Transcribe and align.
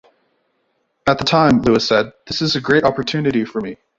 At 1.05 1.19
the 1.19 1.23
time, 1.23 1.61
Lewis 1.61 1.87
said: 1.87 2.13
This 2.25 2.41
is 2.41 2.55
a 2.55 2.59
great 2.59 2.83
opportunity 2.85 3.45
for 3.45 3.61
me. 3.61 3.77